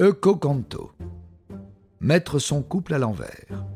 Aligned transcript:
Eucocanto. 0.00 0.92
Mettre 1.98 2.38
son 2.38 2.62
couple 2.62 2.94
à 2.94 2.98
l'envers. 2.98 3.66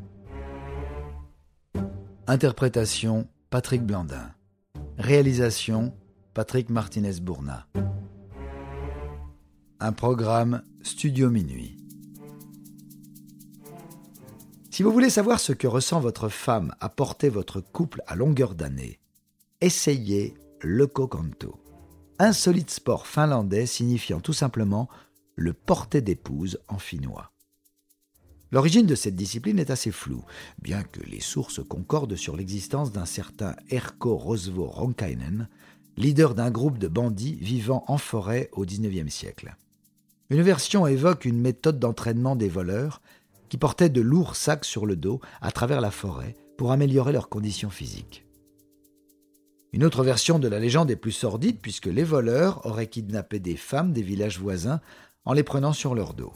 Interprétation 2.27 3.27
Patrick 3.49 3.83
Blandin. 3.83 4.31
Réalisation 4.97 5.93
Patrick 6.33 6.69
Martinez-Bourna. 6.69 7.67
Un 9.81 9.91
programme 9.91 10.61
Studio 10.81 11.29
Minuit. 11.29 11.75
Si 14.71 14.81
vous 14.81 14.93
voulez 14.93 15.09
savoir 15.09 15.41
ce 15.41 15.51
que 15.51 15.67
ressent 15.67 15.99
votre 15.99 16.29
femme 16.29 16.73
à 16.79 16.87
porter 16.87 17.27
votre 17.27 17.59
couple 17.59 18.01
à 18.07 18.15
longueur 18.15 18.55
d'année, 18.55 19.01
essayez 19.59 20.35
le 20.61 20.87
cocanto. 20.87 21.59
Insolite 22.17 22.69
sport 22.69 23.07
finlandais 23.07 23.65
signifiant 23.65 24.21
tout 24.21 24.31
simplement 24.31 24.87
le 25.35 25.53
porter 25.53 26.01
d'épouse 26.01 26.59
en 26.67 26.77
finnois. 26.77 27.31
L'origine 28.51 28.85
de 28.85 28.93
cette 28.93 29.15
discipline 29.15 29.57
est 29.57 29.71
assez 29.71 29.91
floue, 29.91 30.23
bien 30.61 30.83
que 30.83 30.99
les 31.01 31.19
sources 31.19 31.61
concordent 31.67 32.15
sur 32.15 32.37
l'existence 32.37 32.91
d'un 32.91 33.05
certain 33.05 33.55
Erko 33.71 34.15
Rosvo 34.15 34.65
Ronkainen, 34.65 35.49
leader 35.97 36.35
d'un 36.35 36.51
groupe 36.51 36.77
de 36.77 36.87
bandits 36.87 37.35
vivant 37.41 37.83
en 37.87 37.97
forêt 37.97 38.49
au 38.51 38.63
XIXe 38.63 39.11
siècle. 39.11 39.55
Une 40.29 40.43
version 40.43 40.85
évoque 40.85 41.25
une 41.25 41.41
méthode 41.41 41.79
d'entraînement 41.79 42.35
des 42.35 42.47
voleurs 42.47 43.01
qui 43.49 43.57
portaient 43.57 43.89
de 43.89 44.01
lourds 44.01 44.35
sacs 44.35 44.65
sur 44.65 44.85
le 44.85 44.95
dos 44.95 45.19
à 45.41 45.51
travers 45.51 45.81
la 45.81 45.91
forêt 45.91 46.35
pour 46.57 46.71
améliorer 46.71 47.11
leurs 47.11 47.29
conditions 47.29 47.69
physiques. 47.69 48.25
Une 49.73 49.83
autre 49.83 50.03
version 50.03 50.37
de 50.37 50.47
la 50.47 50.59
légende 50.59 50.91
est 50.91 50.95
plus 50.95 51.11
sordide 51.11 51.57
puisque 51.59 51.87
les 51.87 52.03
voleurs 52.03 52.63
auraient 52.67 52.87
kidnappé 52.87 53.39
des 53.39 53.57
femmes 53.57 53.93
des 53.93 54.03
villages 54.03 54.39
voisins 54.39 54.79
en 55.25 55.33
les 55.33 55.43
prenant 55.43 55.73
sur 55.73 55.95
leur 55.95 56.13
dos. 56.13 56.33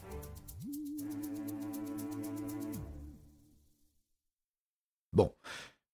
Bon, 5.13 5.33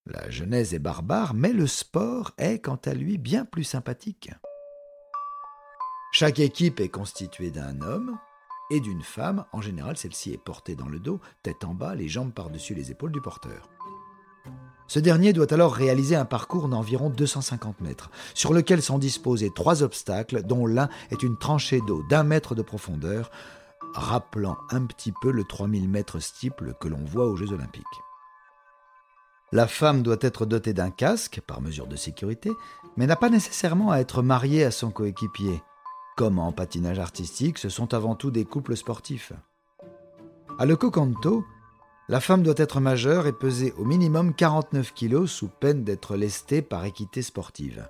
la 0.06 0.30
genèse 0.30 0.74
est 0.74 0.80
barbare, 0.80 1.34
mais 1.34 1.54
le 1.54 1.68
sport 1.68 2.32
est 2.38 2.60
quant 2.60 2.80
à 2.86 2.94
lui 2.94 3.18
bien 3.18 3.46
plus 3.46 3.64
sympathique. 3.64 4.32
Chaque 6.12 6.40
équipe 6.40 6.80
est 6.80 6.90
constituée 6.90 7.52
d'un 7.52 7.82
homme, 7.82 8.18
et 8.74 8.80
d'une 8.80 9.04
femme. 9.04 9.46
En 9.52 9.62
général, 9.62 9.98
celle-ci 9.98 10.34
est 10.34 10.38
portée 10.38 10.76
dans 10.76 10.90
le 10.90 11.00
dos, 11.00 11.22
tête 11.44 11.64
en 11.64 11.74
bas, 11.74 11.96
les 11.96 12.08
jambes 12.08 12.34
par-dessus 12.34 12.74
les 12.74 12.92
épaules 12.92 13.12
du 13.12 13.22
porteur. 13.22 13.70
Ce 14.88 15.00
dernier 15.00 15.34
doit 15.34 15.52
alors 15.54 15.74
réaliser 15.74 16.16
un 16.16 16.26
parcours 16.26 16.68
d'environ 16.68 17.10
250 17.10 17.82
mètres, 17.82 18.10
sur 18.34 18.54
lequel 18.54 18.82
sont 18.82 19.00
disposés 19.00 19.52
trois 19.54 19.84
obstacles, 19.84 20.44
dont 20.44 20.66
l'un 20.66 20.90
est 21.12 21.24
une 21.24 21.38
tranchée 21.38 21.82
d'eau 21.88 22.04
d'un 22.10 22.24
mètre 22.24 22.56
de 22.56 22.62
profondeur, 22.62 23.32
rappelant 23.94 24.58
un 24.72 24.86
petit 24.86 25.14
peu 25.22 25.32
le 25.32 25.44
3000 25.44 25.88
mètres 25.88 26.20
steeple 26.20 26.74
que 26.80 26.88
l'on 26.88 27.04
voit 27.06 27.28
aux 27.28 27.36
Jeux 27.36 27.52
Olympiques. 27.52 27.84
La 29.52 29.68
femme 29.68 30.02
doit 30.02 30.18
être 30.22 30.48
dotée 30.48 30.74
d'un 30.74 30.90
casque, 30.90 31.40
par 31.46 31.62
mesure 31.62 31.86
de 31.86 31.96
sécurité, 31.96 32.52
mais 32.98 33.06
n'a 33.06 33.16
pas 33.16 33.30
nécessairement 33.30 33.92
à 33.92 34.00
être 34.00 34.24
mariée 34.24 34.64
à 34.64 34.72
son 34.72 34.90
coéquipier. 34.90 35.62
Comme 36.18 36.40
en 36.40 36.52
patinage 36.52 37.00
artistique, 37.00 37.60
ce 37.60 37.70
sont 37.70 37.94
avant 37.94 38.16
tout 38.16 38.32
des 38.32 38.46
couples 38.46 38.76
sportifs. 38.76 39.32
À 40.58 40.66
le 40.66 40.76
cocanto, 40.76 41.46
la 42.10 42.20
femme 42.20 42.44
doit 42.44 42.54
être 42.58 42.82
majeure 42.82 43.28
et 43.28 43.34
peser 43.34 43.74
au 43.78 43.86
minimum 43.86 44.34
49 44.34 44.94
kg 44.94 45.26
sous 45.26 45.48
peine 45.48 45.84
d'être 45.84 46.18
lestée 46.18 46.62
par 46.62 46.84
équité 46.84 47.22
sportive. 47.22 47.88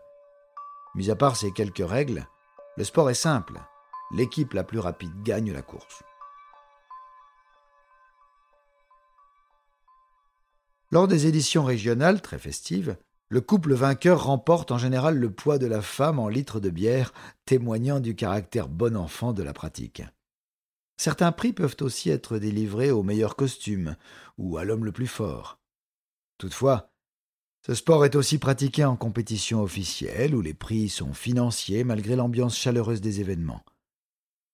Mis 0.93 1.09
à 1.09 1.15
part 1.15 1.35
ces 1.35 1.51
quelques 1.51 1.87
règles, 1.87 2.27
le 2.77 2.83
sport 2.83 3.09
est 3.09 3.15
simple. 3.15 3.59
L'équipe 4.11 4.53
la 4.53 4.63
plus 4.63 4.79
rapide 4.79 5.23
gagne 5.23 5.51
la 5.51 5.63
course. 5.63 6.03
Lors 10.91 11.07
des 11.07 11.25
éditions 11.25 11.63
régionales, 11.63 12.21
très 12.21 12.37
festives, 12.37 12.97
le 13.29 13.41
couple 13.41 13.73
vainqueur 13.73 14.25
remporte 14.25 14.71
en 14.71 14.77
général 14.77 15.17
le 15.17 15.31
poids 15.31 15.57
de 15.57 15.65
la 15.65 15.81
femme 15.81 16.19
en 16.19 16.27
litres 16.27 16.59
de 16.59 16.69
bière, 16.69 17.13
témoignant 17.45 17.99
du 17.99 18.15
caractère 18.15 18.69
bon 18.69 18.95
enfant 18.95 19.33
de 19.33 19.41
la 19.41 19.53
pratique. 19.53 20.03
Certains 21.03 21.33
prix 21.33 21.51
peuvent 21.51 21.75
aussi 21.81 22.11
être 22.11 22.37
délivrés 22.37 22.89
au 22.89 23.03
meilleur 23.03 23.35
costume 23.35 23.97
ou 24.37 24.57
à 24.57 24.63
l'homme 24.63 24.85
le 24.85 24.93
plus 24.93 25.05
fort. 25.05 25.59
Toutefois, 26.37 26.93
ce 27.67 27.73
sport 27.73 28.05
est 28.05 28.15
aussi 28.15 28.37
pratiqué 28.37 28.85
en 28.85 28.95
compétition 28.95 29.61
officielle 29.61 30.33
où 30.33 30.39
les 30.39 30.53
prix 30.53 30.87
sont 30.87 31.13
financiers 31.13 31.83
malgré 31.83 32.15
l'ambiance 32.15 32.57
chaleureuse 32.57 33.01
des 33.01 33.19
événements. 33.19 33.65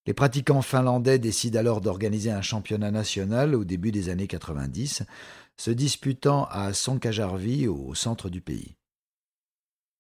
Les 0.08 0.16
pratiquants 0.16 0.64
finlandais 0.64 1.20
décident 1.20 1.60
alors 1.60 1.82
d'organiser 1.82 2.32
un 2.32 2.42
championnat 2.42 2.90
national 2.90 3.54
au 3.54 3.64
début 3.64 3.92
des 3.92 4.10
années 4.10 4.26
90, 4.26 5.04
se 5.56 5.70
disputant 5.70 6.46
à 6.46 6.74
Sonkajarvi 6.74 7.68
au 7.68 7.94
centre 7.94 8.28
du 8.28 8.42
pays. 8.42 8.76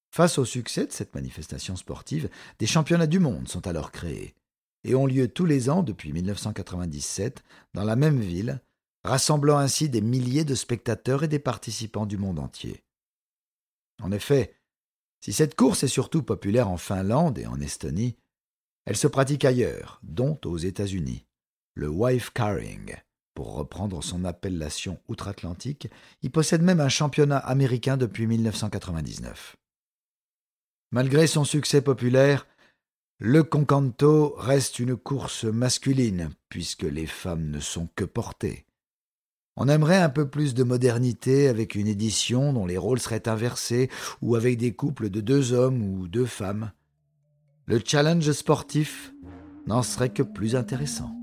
Face 0.09 0.39
au 0.39 0.45
succès 0.45 0.87
de 0.87 0.91
cette 0.91 1.13
manifestation 1.13 1.75
sportive, 1.75 2.27
des 2.57 2.65
championnats 2.65 3.05
du 3.05 3.19
monde 3.19 3.47
sont 3.47 3.67
alors 3.67 3.91
créés 3.91 4.33
et 4.83 4.95
ont 4.95 5.05
lieu 5.05 5.27
tous 5.27 5.45
les 5.45 5.69
ans 5.69 5.83
depuis 5.83 6.13
1997 6.13 7.43
dans 7.73 7.83
la 7.83 7.95
même 7.95 8.19
ville, 8.19 8.61
rassemblant 9.03 9.57
ainsi 9.57 9.89
des 9.89 10.01
milliers 10.01 10.45
de 10.45 10.55
spectateurs 10.55 11.23
et 11.23 11.27
des 11.27 11.39
participants 11.39 12.05
du 12.05 12.17
monde 12.17 12.39
entier. 12.39 12.83
En 14.01 14.11
effet, 14.11 14.55
si 15.21 15.33
cette 15.33 15.55
course 15.55 15.83
est 15.83 15.89
surtout 15.89 16.23
populaire 16.23 16.69
en 16.69 16.77
Finlande 16.77 17.37
et 17.37 17.45
en 17.45 17.59
Estonie, 17.59 18.17
elle 18.85 18.97
se 18.97 19.07
pratique 19.07 19.45
ailleurs, 19.45 19.99
dont 20.03 20.39
aux 20.45 20.57
États-Unis. 20.57 21.25
Le 21.75 21.89
wife 21.89 22.31
carrying, 22.31 22.95
pour 23.33 23.53
reprendre 23.53 24.03
son 24.03 24.25
appellation 24.25 24.99
outre-Atlantique, 25.07 25.89
il 26.21 26.31
possède 26.31 26.61
même 26.61 26.79
un 26.79 26.89
championnat 26.89 27.37
américain 27.37 27.97
depuis 27.97 28.27
1999. 28.27 29.57
Malgré 30.91 31.27
son 31.27 31.43
succès 31.43 31.81
populaire, 31.81 32.47
le 33.21 33.43
concanto 33.43 34.33
reste 34.37 34.79
une 34.79 34.95
course 34.95 35.43
masculine, 35.43 36.29
puisque 36.47 36.83
les 36.83 37.05
femmes 37.05 37.49
ne 37.49 37.59
sont 37.59 37.89
que 37.95 38.05
portées. 38.05 38.65
On 39.57 39.67
aimerait 39.67 40.01
un 40.01 40.07
peu 40.07 40.29
plus 40.29 40.53
de 40.53 40.63
modernité 40.63 41.49
avec 41.49 41.75
une 41.75 41.87
édition 41.87 42.53
dont 42.53 42.65
les 42.65 42.77
rôles 42.77 43.01
seraient 43.01 43.27
inversés 43.27 43.89
ou 44.21 44.35
avec 44.35 44.57
des 44.57 44.71
couples 44.71 45.09
de 45.09 45.19
deux 45.19 45.51
hommes 45.51 45.83
ou 45.83 46.07
deux 46.07 46.25
femmes. 46.25 46.71
Le 47.65 47.81
challenge 47.85 48.31
sportif 48.31 49.13
n'en 49.67 49.83
serait 49.83 50.13
que 50.13 50.23
plus 50.23 50.55
intéressant. 50.55 51.18